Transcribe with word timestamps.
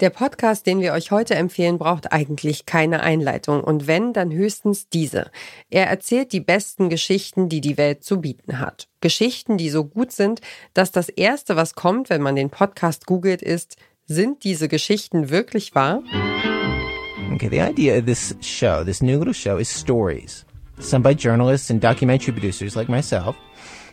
Der 0.00 0.08
Podcast, 0.08 0.66
den 0.66 0.80
wir 0.80 0.94
euch 0.94 1.10
heute 1.10 1.34
empfehlen, 1.34 1.76
braucht 1.76 2.10
eigentlich 2.10 2.64
keine 2.64 3.02
Einleitung 3.02 3.62
und 3.62 3.86
wenn, 3.86 4.14
dann 4.14 4.32
höchstens 4.32 4.88
diese. 4.88 5.30
Er 5.68 5.88
erzählt 5.88 6.32
die 6.32 6.40
besten 6.40 6.88
Geschichten, 6.88 7.50
die 7.50 7.60
die 7.60 7.76
Welt 7.76 8.02
zu 8.02 8.22
bieten 8.22 8.60
hat. 8.60 8.88
Geschichten, 9.02 9.58
die 9.58 9.68
so 9.68 9.84
gut 9.84 10.10
sind, 10.10 10.40
dass 10.72 10.90
das 10.90 11.10
Erste, 11.10 11.54
was 11.54 11.74
kommt, 11.74 12.08
wenn 12.08 12.22
man 12.22 12.34
den 12.34 12.48
Podcast 12.48 13.04
googelt, 13.04 13.42
ist, 13.42 13.76
sind 14.06 14.42
diese 14.42 14.68
Geschichten 14.68 15.28
wirklich 15.28 15.74
wahr? 15.74 16.02
Okay, 17.34 17.50
the 17.50 17.60
idea 17.60 17.98
of 17.98 18.06
this 18.06 18.34
show, 18.40 18.82
this 18.82 19.02
new 19.02 19.18
little 19.18 19.34
show, 19.34 19.58
is 19.58 19.68
stories. 19.68 20.46
Some 20.78 21.02
by 21.02 21.14
journalists 21.14 21.70
and 21.70 21.84
documentary 21.84 22.32
producers 22.32 22.74
like 22.74 22.88
myself. 22.88 23.36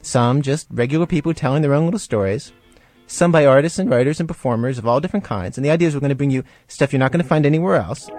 Some 0.01 0.41
just 0.41 0.69
regular 0.71 1.05
people 1.05 1.33
telling 1.33 1.63
their 1.63 1.73
own 1.73 1.83
little 1.83 1.99
stories. 1.99 2.53
Some 3.07 3.31
by 3.31 3.45
artists 3.45 3.79
and 3.79 3.89
writers 3.89 4.19
and 4.19 4.27
performers 4.27 4.77
of 4.77 4.85
all 4.85 5.01
different 5.01 5.25
kinds. 5.25 5.57
And 5.57 5.65
the 5.65 5.71
idea 5.71 5.87
is 5.87 5.95
we're 5.95 6.01
going 6.01 6.09
to 6.09 6.15
bring 6.15 6.31
you 6.31 6.43
stuff 6.67 6.93
you're 6.93 6.99
not 6.99 7.11
going 7.11 7.23
to 7.23 7.27
find 7.27 7.45
anywhere 7.45 7.75
else. 7.75 8.09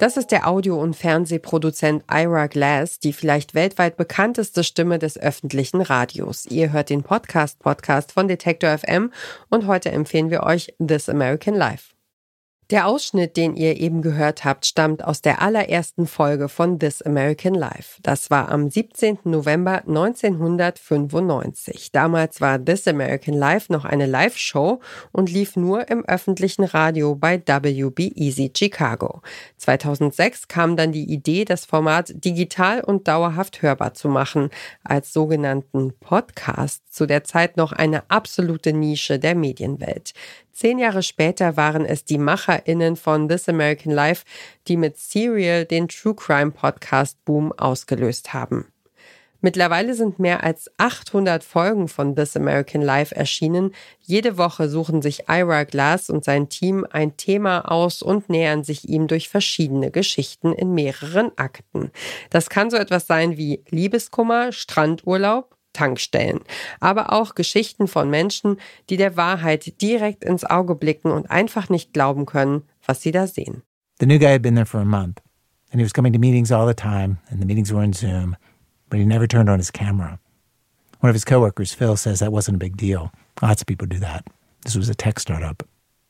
Das 0.00 0.16
ist 0.18 0.32
der 0.32 0.46
Audio- 0.46 0.78
und 0.82 0.94
Fernsehproduzent 0.96 2.04
Ira 2.12 2.48
Glass, 2.48 2.98
die 2.98 3.12
vielleicht 3.12 3.54
weltweit 3.54 3.96
bekannteste 3.96 4.64
Stimme 4.64 4.98
des 4.98 5.16
öffentlichen 5.16 5.80
Radios. 5.80 6.46
Ihr 6.46 6.72
hört 6.72 6.90
den 6.90 7.04
Podcast 7.04 7.60
Podcast 7.60 8.12
von 8.12 8.28
Detector 8.28 8.76
FM 8.76 9.12
und 9.50 9.66
heute 9.66 9.92
empfehlen 9.92 10.30
wir 10.30 10.42
euch 10.42 10.74
This 10.84 11.08
American 11.08 11.54
Life. 11.54 11.93
Der 12.70 12.86
Ausschnitt, 12.86 13.36
den 13.36 13.56
ihr 13.56 13.78
eben 13.78 14.00
gehört 14.00 14.46
habt, 14.46 14.64
stammt 14.64 15.04
aus 15.04 15.20
der 15.20 15.42
allerersten 15.42 16.06
Folge 16.06 16.48
von 16.48 16.78
This 16.78 17.02
American 17.02 17.52
Life. 17.52 18.00
Das 18.02 18.30
war 18.30 18.50
am 18.50 18.70
17. 18.70 19.18
November 19.24 19.82
1995. 19.86 21.92
Damals 21.92 22.40
war 22.40 22.64
This 22.64 22.88
American 22.88 23.34
Life 23.34 23.70
noch 23.70 23.84
eine 23.84 24.06
Live-Show 24.06 24.80
und 25.12 25.30
lief 25.30 25.56
nur 25.56 25.90
im 25.90 26.06
öffentlichen 26.06 26.64
Radio 26.64 27.14
bei 27.14 27.38
WB 27.38 28.12
Easy 28.14 28.50
Chicago. 28.56 29.20
2006 29.58 30.48
kam 30.48 30.78
dann 30.78 30.90
die 30.90 31.12
Idee, 31.12 31.44
das 31.44 31.66
Format 31.66 32.14
digital 32.24 32.80
und 32.80 33.08
dauerhaft 33.08 33.60
hörbar 33.60 33.92
zu 33.92 34.08
machen, 34.08 34.48
als 34.82 35.12
sogenannten 35.12 35.92
Podcast, 36.00 36.90
zu 36.90 37.04
der 37.04 37.24
Zeit 37.24 37.58
noch 37.58 37.72
eine 37.72 38.08
absolute 38.10 38.72
Nische 38.72 39.18
der 39.18 39.34
Medienwelt. 39.34 40.14
Zehn 40.54 40.78
Jahre 40.78 41.02
später 41.02 41.56
waren 41.56 41.84
es 41.84 42.04
die 42.04 42.16
MacherInnen 42.16 42.94
von 42.94 43.28
This 43.28 43.48
American 43.48 43.92
Life, 43.92 44.24
die 44.68 44.76
mit 44.76 44.96
Serial 44.96 45.64
den 45.64 45.88
True 45.88 46.14
Crime 46.14 46.52
Podcast 46.52 47.22
Boom 47.24 47.50
ausgelöst 47.50 48.32
haben. 48.32 48.66
Mittlerweile 49.40 49.94
sind 49.94 50.20
mehr 50.20 50.44
als 50.44 50.70
800 50.78 51.42
Folgen 51.42 51.88
von 51.88 52.14
This 52.14 52.36
American 52.36 52.82
Life 52.82 53.14
erschienen. 53.14 53.74
Jede 54.00 54.38
Woche 54.38 54.68
suchen 54.68 55.02
sich 55.02 55.28
Ira 55.28 55.64
Glass 55.64 56.08
und 56.08 56.24
sein 56.24 56.48
Team 56.48 56.86
ein 56.88 57.16
Thema 57.16 57.68
aus 57.70 58.00
und 58.00 58.28
nähern 58.28 58.62
sich 58.62 58.88
ihm 58.88 59.08
durch 59.08 59.28
verschiedene 59.28 59.90
Geschichten 59.90 60.52
in 60.52 60.72
mehreren 60.72 61.36
Akten. 61.36 61.90
Das 62.30 62.48
kann 62.48 62.70
so 62.70 62.76
etwas 62.76 63.08
sein 63.08 63.36
wie 63.36 63.64
Liebeskummer, 63.68 64.52
Strandurlaub, 64.52 65.53
Tankstellen, 65.74 66.40
aber 66.80 67.12
auch 67.12 67.34
Geschichten 67.34 67.86
von 67.86 68.08
Menschen, 68.08 68.56
die 68.88 68.96
der 68.96 69.18
Wahrheit 69.18 69.82
direkt 69.82 70.24
ins 70.24 70.44
Auge 70.44 70.74
blicken 70.74 71.10
und 71.10 71.30
einfach 71.30 71.68
nicht 71.68 71.92
glauben 71.92 72.24
können, 72.24 72.62
was 72.86 73.02
sie 73.02 73.10
da 73.10 73.26
sehen. 73.26 73.62
The 74.00 74.06
new 74.06 74.18
guy 74.18 74.32
had 74.32 74.42
been 74.42 74.54
there 74.54 74.64
for 74.64 74.80
a 74.80 74.84
month, 74.84 75.20
and 75.70 75.80
he 75.80 75.84
was 75.84 75.92
coming 75.92 76.12
to 76.12 76.18
meetings 76.18 76.50
all 76.50 76.66
the 76.66 76.74
time, 76.74 77.18
and 77.28 77.40
the 77.40 77.46
meetings 77.46 77.72
were 77.72 77.84
in 77.84 77.92
Zoom, 77.92 78.36
but 78.88 78.98
he 78.98 79.04
never 79.04 79.28
turned 79.28 79.50
on 79.50 79.58
his 79.58 79.70
camera. 79.70 80.18
One 81.00 81.10
of 81.10 81.14
his 81.14 81.24
coworkers, 81.24 81.74
Phil, 81.74 81.96
says 81.96 82.20
that 82.20 82.32
wasn't 82.32 82.56
a 82.56 82.58
big 82.58 82.76
deal. 82.76 83.12
Lots 83.42 83.60
of 83.60 83.66
people 83.66 83.86
do 83.86 83.98
that. 83.98 84.24
This 84.64 84.74
was 84.74 84.88
a 84.88 84.94
tech 84.94 85.20
startup. 85.20 85.62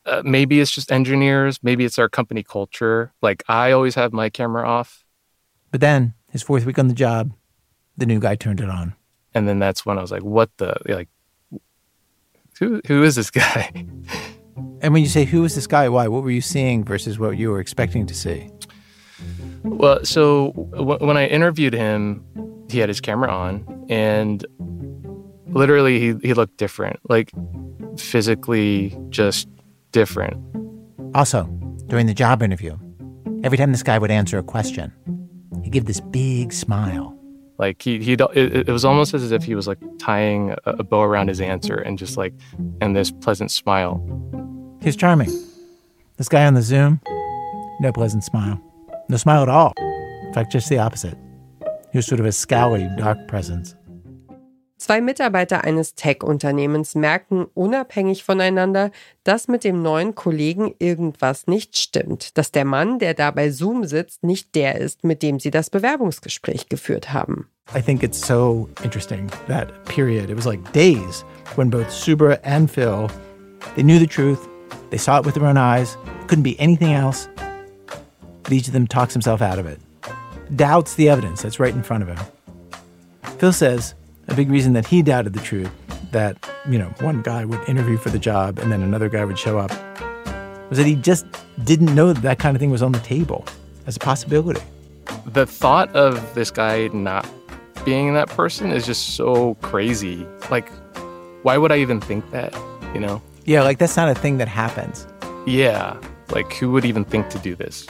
Uh, 0.05 0.21
maybe 0.23 0.61
it's 0.61 0.71
just 0.71 0.91
engineers. 0.91 1.59
Maybe 1.61 1.83
it's 1.83 1.99
our 1.99 2.07
company 2.07 2.43
culture. 2.43 3.11
Like 3.21 3.43
I 3.49 3.71
always 3.71 3.95
have 3.95 4.13
my 4.13 4.29
camera 4.29 4.67
off. 4.67 5.03
But 5.71 5.81
then, 5.81 6.13
his 6.31 6.43
fourth 6.43 6.65
week 6.65 6.79
on 6.79 6.87
the 6.87 6.93
job, 6.93 7.33
the 7.97 8.05
new 8.05 8.19
guy 8.19 8.35
turned 8.35 8.61
it 8.61 8.69
on 8.69 8.95
and 9.35 9.47
then 9.47 9.59
that's 9.59 9.85
when 9.85 9.97
I 9.97 10.01
was 10.01 10.11
like, 10.11 10.23
"What 10.23 10.49
the 10.57 10.75
like? 10.87 11.09
Who 12.59 12.81
who 12.87 13.03
is 13.03 13.15
this 13.15 13.29
guy?" 13.43 13.71
And 14.81 14.93
when 14.93 15.01
you 15.03 15.09
say 15.09 15.25
who 15.25 15.43
is 15.43 15.55
this 15.55 15.67
guy, 15.67 15.89
why? 15.89 16.07
What 16.07 16.23
were 16.23 16.31
you 16.31 16.41
seeing 16.41 16.83
versus 16.83 17.19
what 17.19 17.37
you 17.37 17.51
were 17.51 17.59
expecting 17.59 18.05
to 18.07 18.13
see? 18.15 18.49
Well, 19.63 20.03
so 20.05 20.51
w- 20.71 21.05
when 21.05 21.17
I 21.17 21.27
interviewed 21.27 21.73
him, 21.73 22.23
he 22.69 22.79
had 22.79 22.89
his 22.89 23.01
camera 23.01 23.29
on, 23.29 23.85
and 23.89 24.45
literally 25.47 25.99
he 25.99 26.13
he 26.23 26.33
looked 26.33 26.57
different, 26.57 26.99
like 27.09 27.31
physically 27.97 28.97
just 29.09 29.47
different. 29.91 30.37
Also, 31.13 31.45
during 31.87 32.05
the 32.05 32.13
job 32.13 32.43
interview, 32.43 32.77
every 33.43 33.57
time 33.57 33.71
this 33.71 33.83
guy 33.83 33.97
would 33.97 34.11
answer 34.11 34.37
a 34.37 34.43
question, 34.43 34.93
he'd 35.63 35.71
give 35.71 35.85
this 35.85 36.01
big 36.01 36.53
smile. 36.53 37.14
Like 37.57 37.81
he 37.81 37.99
he 38.03 38.13
it, 38.13 38.67
it 38.67 38.69
was 38.69 38.83
almost 38.83 39.13
as 39.13 39.31
if 39.31 39.43
he 39.43 39.55
was 39.55 39.67
like 39.67 39.77
tying 39.97 40.51
a, 40.51 40.57
a 40.65 40.83
bow 40.83 41.01
around 41.01 41.29
his 41.29 41.39
answer 41.39 41.75
and 41.75 41.97
just 41.97 42.17
like 42.17 42.33
and 42.81 42.95
this 42.95 43.11
pleasant 43.11 43.51
smile. 43.51 44.01
He's 44.81 44.95
charming. 44.95 45.31
This 46.17 46.29
guy 46.29 46.45
on 46.45 46.53
the 46.53 46.61
Zoom, 46.61 47.01
no 47.79 47.91
pleasant 47.93 48.23
smile. 48.23 48.61
No 49.09 49.17
smile 49.17 49.41
at 49.41 49.49
all. 49.49 49.73
In 49.77 50.33
fact, 50.33 50.51
just 50.51 50.69
the 50.69 50.79
opposite. 50.79 51.17
He 51.91 51.97
was 51.97 52.05
sort 52.05 52.19
of 52.19 52.25
a 52.25 52.29
scowly, 52.29 52.95
dark 52.97 53.27
presence. 53.27 53.75
Zwei 54.77 54.99
Mitarbeiter 54.99 55.63
eines 55.63 55.95
Tech-Unternehmens 55.95 56.95
merken 56.95 57.45
unabhängig 57.53 58.25
voneinander, 58.25 58.91
dass 59.23 59.47
mit 59.47 59.63
dem 59.63 59.81
neuen 59.81 60.15
Kollegen 60.15 60.75
irgendwas 60.79 61.47
nicht 61.47 61.77
stimmt, 61.77 62.37
dass 62.37 62.51
der 62.51 62.65
Mann, 62.65 62.99
der 62.99 63.13
da 63.13 63.31
bei 63.31 63.51
Zoom 63.51 63.85
sitzt, 63.85 64.23
nicht 64.23 64.53
der 64.53 64.75
ist, 64.75 65.05
mit 65.05 65.23
dem 65.23 65.39
sie 65.39 65.49
das 65.49 65.69
Bewerbungsgespräch 65.69 66.67
geführt 66.67 67.13
haben. 67.13 67.47
I 67.73 67.81
think 67.81 68.03
it's 68.03 68.19
so 68.19 68.69
interesting 68.83 69.31
that 69.47 69.85
period. 69.85 70.29
It 70.29 70.35
was 70.35 70.45
like 70.45 70.59
days 70.73 71.23
when 71.55 71.69
both 71.69 71.89
Subra 71.89 72.37
and 72.43 72.69
Phil, 72.69 73.09
they 73.75 73.81
knew 73.83 73.97
the 73.97 74.05
truth, 74.05 74.39
they 74.89 74.99
saw 74.99 75.17
it 75.19 75.25
with 75.25 75.35
their 75.35 75.47
own 75.47 75.57
eyes, 75.57 75.97
couldn't 76.27 76.43
be 76.43 76.59
anything 76.59 76.93
else. 76.93 77.29
But 78.43 78.51
each 78.51 78.67
of 78.67 78.73
them 78.73 78.87
talks 78.87 79.13
himself 79.13 79.41
out 79.41 79.57
of 79.57 79.65
it, 79.65 79.79
doubts 80.55 80.95
the 80.95 81.09
evidence 81.09 81.41
that's 81.41 81.61
right 81.61 81.73
in 81.73 81.81
front 81.81 82.03
of 82.03 82.09
him. 82.09 82.19
Phil 83.39 83.53
says 83.53 83.95
a 84.27 84.33
big 84.33 84.49
reason 84.49 84.73
that 84.73 84.85
he 84.85 85.01
doubted 85.01 85.33
the 85.33 85.39
truth 85.39 85.71
that, 86.11 86.37
you 86.69 86.77
know, 86.77 86.89
one 86.99 87.21
guy 87.21 87.45
would 87.45 87.67
interview 87.67 87.97
for 87.97 88.09
the 88.09 88.19
job 88.19 88.59
and 88.59 88.71
then 88.71 88.81
another 88.81 89.09
guy 89.09 89.25
would 89.25 89.37
show 89.37 89.57
up 89.57 89.71
was 90.69 90.77
that 90.77 90.85
he 90.85 90.95
just 90.95 91.25
didn't 91.63 91.93
know 91.93 92.11
that 92.11 92.21
that 92.21 92.39
kind 92.39 92.55
of 92.55 92.59
thing 92.59 92.71
was 92.71 92.81
on 92.81 92.91
the 92.91 92.99
table 92.99 93.45
as 93.85 93.95
a 93.95 93.99
possibility. 93.99 94.61
The 95.27 95.45
thought 95.45 95.93
of 95.95 96.33
this 96.33 96.51
guy 96.51 96.87
not 96.87 97.27
being 97.83 98.13
that 98.15 98.29
person 98.29 98.71
is 98.71 98.85
just 98.85 99.15
so 99.15 99.55
crazy. 99.55 100.25
Like, 100.49 100.69
why 101.43 101.57
would 101.57 101.71
I 101.71 101.77
even 101.77 102.01
think 102.01 102.29
that, 102.31 102.53
you 102.93 102.99
know? 102.99 103.21
Yeah, 103.45 103.61
like 103.61 103.77
that's 103.77 103.95
not 103.95 104.09
a 104.09 104.15
thing 104.15 104.37
that 104.39 104.47
happens. 104.47 105.07
Yeah, 105.45 105.99
like 106.31 106.51
who 106.53 106.71
would 106.71 106.85
even 106.85 107.05
think 107.05 107.29
to 107.29 107.39
do 107.39 107.55
this? 107.55 107.85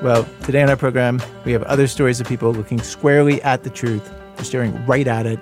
Well, 0.00 0.28
today 0.44 0.62
on 0.62 0.70
our 0.70 0.76
program, 0.76 1.20
we 1.44 1.50
have 1.50 1.64
other 1.64 1.88
stories 1.88 2.20
of 2.20 2.28
people 2.28 2.52
looking 2.52 2.80
squarely 2.80 3.42
at 3.42 3.64
the 3.64 3.70
truth, 3.70 4.08
staring 4.44 4.86
right 4.86 5.08
at 5.08 5.26
it, 5.26 5.40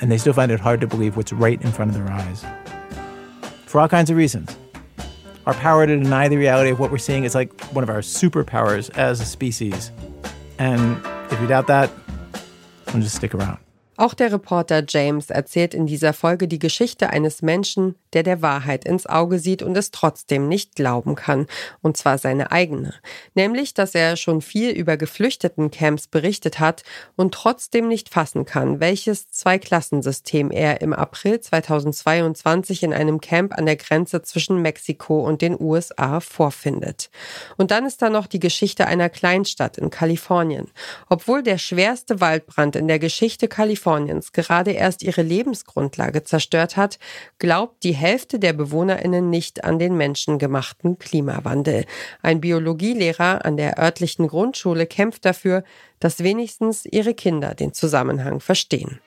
and 0.00 0.12
they 0.12 0.16
still 0.16 0.32
find 0.32 0.52
it 0.52 0.60
hard 0.60 0.80
to 0.82 0.86
believe 0.86 1.16
what's 1.16 1.32
right 1.32 1.60
in 1.60 1.72
front 1.72 1.90
of 1.90 1.96
their 1.96 2.08
eyes. 2.08 2.44
For 3.66 3.80
all 3.80 3.88
kinds 3.88 4.08
of 4.08 4.16
reasons. 4.16 4.56
Our 5.44 5.54
power 5.54 5.88
to 5.88 5.96
deny 5.96 6.28
the 6.28 6.36
reality 6.36 6.70
of 6.70 6.78
what 6.78 6.92
we're 6.92 6.98
seeing 6.98 7.24
is 7.24 7.34
like 7.34 7.60
one 7.72 7.82
of 7.82 7.90
our 7.90 7.98
superpowers 7.98 8.96
as 8.96 9.20
a 9.20 9.24
species. 9.24 9.90
And 10.60 11.04
if 11.32 11.40
you 11.40 11.48
doubt 11.48 11.66
that, 11.66 11.90
then 12.86 13.02
just 13.02 13.16
stick 13.16 13.34
around. 13.34 13.58
Auch 14.00 14.14
der 14.14 14.32
Reporter 14.32 14.82
James 14.88 15.28
erzählt 15.28 15.74
in 15.74 15.84
dieser 15.84 16.14
Folge 16.14 16.48
die 16.48 16.58
Geschichte 16.58 17.10
eines 17.10 17.42
Menschen, 17.42 17.96
der 18.14 18.22
der 18.22 18.40
Wahrheit 18.40 18.86
ins 18.86 19.04
Auge 19.06 19.38
sieht 19.38 19.62
und 19.62 19.76
es 19.76 19.90
trotzdem 19.90 20.48
nicht 20.48 20.74
glauben 20.74 21.16
kann, 21.16 21.46
und 21.82 21.98
zwar 21.98 22.16
seine 22.16 22.50
eigene, 22.50 22.94
nämlich, 23.34 23.74
dass 23.74 23.94
er 23.94 24.16
schon 24.16 24.40
viel 24.40 24.70
über 24.70 24.96
Geflüchtetencamps 24.96 26.06
berichtet 26.06 26.60
hat 26.60 26.82
und 27.14 27.34
trotzdem 27.34 27.88
nicht 27.88 28.08
fassen 28.08 28.46
kann, 28.46 28.80
welches 28.80 29.30
Zweiklassensystem 29.32 30.50
er 30.50 30.80
im 30.80 30.94
April 30.94 31.38
2022 31.38 32.82
in 32.84 32.94
einem 32.94 33.20
Camp 33.20 33.52
an 33.52 33.66
der 33.66 33.76
Grenze 33.76 34.22
zwischen 34.22 34.62
Mexiko 34.62 35.20
und 35.20 35.42
den 35.42 35.60
USA 35.60 36.20
vorfindet. 36.20 37.10
Und 37.58 37.70
dann 37.70 37.84
ist 37.84 38.00
da 38.00 38.08
noch 38.08 38.28
die 38.28 38.40
Geschichte 38.40 38.86
einer 38.86 39.10
Kleinstadt 39.10 39.76
in 39.76 39.90
Kalifornien. 39.90 40.70
Obwohl 41.10 41.42
der 41.42 41.58
schwerste 41.58 42.22
Waldbrand 42.22 42.76
in 42.76 42.88
der 42.88 42.98
Geschichte 42.98 43.46
Kaliforniens 43.46 43.89
Kaliforniens 43.90 44.32
gerade 44.32 44.70
erst 44.70 45.02
ihre 45.02 45.22
Lebensgrundlage 45.22 46.22
zerstört 46.22 46.76
hat, 46.76 46.98
glaubt 47.38 47.82
die 47.82 47.92
Hälfte 47.92 48.38
der 48.38 48.52
Bewohnerinnen 48.52 49.30
nicht 49.30 49.64
an 49.64 49.80
den 49.80 49.96
menschengemachten 49.96 50.98
Klimawandel. 50.98 51.86
Ein 52.22 52.40
Biologielehrer 52.40 53.44
an 53.44 53.56
der 53.56 53.78
örtlichen 53.78 54.28
Grundschule 54.28 54.86
kämpft 54.86 55.24
dafür, 55.24 55.64
dass 55.98 56.22
wenigstens 56.22 56.86
ihre 56.86 57.14
Kinder 57.14 57.54
den 57.54 57.74
Zusammenhang 57.74 58.38
verstehen. 58.38 59.00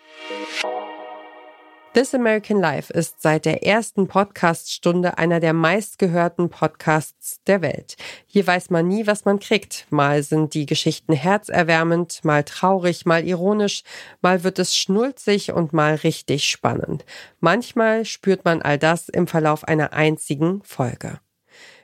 This 1.94 2.16
American 2.16 2.60
Life 2.60 2.92
ist 2.92 3.22
seit 3.22 3.45
der 3.45 3.68
ersten 3.68 4.07
Podcaststunde 4.07 5.19
einer 5.19 5.40
der 5.40 5.54
meistgehörten 5.54 6.50
Podcasts 6.50 7.40
der 7.45 7.62
Welt. 7.62 7.98
Hier 8.25 8.48
weiß 8.48 8.72
man 8.72 8.88
nie, 8.88 9.06
was 9.06 9.25
man 9.25 9.38
kriegt. 9.38 9.86
Mal 9.92 10.24
sind 10.24 10.56
die 10.56 10.66
Geschichten 10.66 11.13
herzerwärmend, 11.13 12.25
mal 12.25 12.44
traurig, 12.44 13.06
mal 13.06 13.24
ironisch, 13.24 13.84
mal 14.24 14.44
wird 14.44 14.57
es 14.57 14.75
schnulzig 14.75 15.51
und 15.51 15.72
mal 15.72 15.94
richtig 15.94 16.45
spannend. 16.45 17.06
Manchmal 17.40 18.06
spürt 18.06 18.44
man 18.44 18.63
all 18.63 18.80
das 18.80 19.07
im 19.07 19.28
Verlauf 19.28 19.63
einer 19.63 19.94
einzigen 19.94 20.63
Folge. 20.63 21.19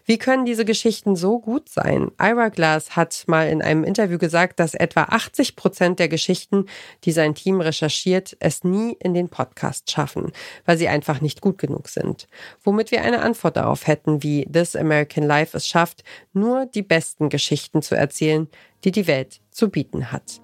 Wie 0.09 0.17
können 0.17 0.43
diese 0.43 0.65
Geschichten 0.65 1.15
so 1.15 1.37
gut 1.37 1.69
sein? 1.69 2.09
Ira 2.19 2.49
Glass 2.49 2.95
hat 2.95 3.25
mal 3.27 3.47
in 3.47 3.61
einem 3.61 3.83
Interview 3.83 4.17
gesagt, 4.17 4.59
dass 4.59 4.73
etwa 4.73 5.03
80 5.03 5.55
Prozent 5.55 5.99
der 5.99 6.09
Geschichten, 6.09 6.65
die 7.03 7.11
sein 7.11 7.35
Team 7.35 7.61
recherchiert, 7.61 8.35
es 8.39 8.63
nie 8.63 8.97
in 8.99 9.13
den 9.13 9.29
Podcast 9.29 9.91
schaffen, 9.91 10.31
weil 10.65 10.79
sie 10.79 10.87
einfach 10.87 11.21
nicht 11.21 11.41
gut 11.41 11.59
genug 11.59 11.89
sind. 11.89 12.27
Womit 12.63 12.89
wir 12.89 13.03
eine 13.03 13.21
Antwort 13.21 13.55
darauf 13.55 13.85
hätten, 13.85 14.23
wie 14.23 14.47
This 14.51 14.75
American 14.75 15.25
Life 15.25 15.55
es 15.55 15.67
schafft, 15.67 16.03
nur 16.33 16.65
die 16.65 16.81
besten 16.81 17.29
Geschichten 17.29 17.83
zu 17.83 17.93
erzählen, 17.93 18.47
die 18.85 18.91
die 18.91 19.05
Welt 19.05 19.41
zu 19.51 19.69
bieten 19.69 20.11
hat. 20.11 20.41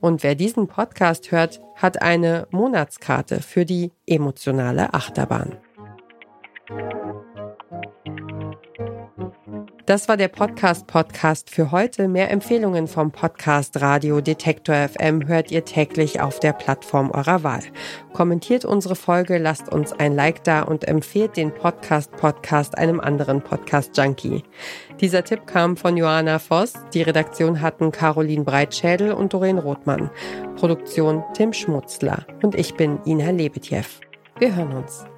Und 0.00 0.22
wer 0.22 0.36
diesen 0.36 0.68
Podcast 0.68 1.32
hört, 1.32 1.60
hat 1.76 2.00
eine 2.00 2.48
Monatskarte 2.50 3.42
für 3.42 3.66
die 3.66 3.92
emotionale 4.06 4.94
Achterbahn. 4.94 5.58
Das 9.86 10.08
war 10.08 10.16
der 10.16 10.28
Podcast 10.28 10.86
Podcast 10.86 11.50
für 11.50 11.72
heute. 11.72 12.06
Mehr 12.06 12.30
Empfehlungen 12.30 12.86
vom 12.86 13.10
Podcast 13.10 13.80
Radio 13.80 14.20
Detektor 14.20 14.76
FM 14.88 15.26
hört 15.26 15.50
ihr 15.50 15.64
täglich 15.64 16.20
auf 16.20 16.38
der 16.38 16.52
Plattform 16.52 17.10
eurer 17.10 17.42
Wahl. 17.42 17.64
Kommentiert 18.12 18.64
unsere 18.64 18.94
Folge, 18.94 19.38
lasst 19.38 19.68
uns 19.72 19.92
ein 19.92 20.14
Like 20.14 20.44
da 20.44 20.62
und 20.62 20.86
empfehlt 20.86 21.36
den 21.36 21.52
Podcast 21.52 22.12
Podcast 22.12 22.78
einem 22.78 23.00
anderen 23.00 23.42
Podcast 23.42 23.96
Junkie. 23.96 24.44
Dieser 25.00 25.24
Tipp 25.24 25.48
kam 25.48 25.76
von 25.76 25.96
Johanna 25.96 26.38
Voss. 26.38 26.74
Die 26.94 27.02
Redaktion 27.02 27.60
hatten 27.60 27.90
Caroline 27.90 28.44
Breitschädel 28.44 29.12
und 29.12 29.32
Doreen 29.32 29.58
Rothmann. 29.58 30.10
Produktion 30.54 31.24
Tim 31.34 31.52
Schmutzler. 31.52 32.24
Und 32.40 32.54
ich 32.54 32.74
bin 32.74 33.00
Ina 33.04 33.30
Lebetjew. 33.30 33.82
Wir 34.38 34.54
hören 34.54 34.74
uns. 34.74 35.11